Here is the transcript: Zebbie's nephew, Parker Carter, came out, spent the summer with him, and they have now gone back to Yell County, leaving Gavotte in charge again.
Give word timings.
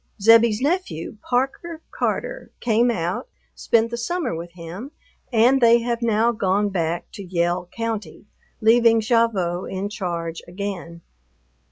Zebbie's 0.19 0.59
nephew, 0.61 1.17
Parker 1.21 1.79
Carter, 1.91 2.49
came 2.59 2.89
out, 2.89 3.27
spent 3.53 3.91
the 3.91 3.97
summer 3.97 4.33
with 4.35 4.53
him, 4.53 4.89
and 5.31 5.61
they 5.61 5.81
have 5.81 6.01
now 6.01 6.31
gone 6.31 6.69
back 6.69 7.05
to 7.11 7.23
Yell 7.23 7.69
County, 7.71 8.25
leaving 8.61 8.97
Gavotte 8.99 9.69
in 9.71 9.89
charge 9.89 10.41
again. 10.47 11.01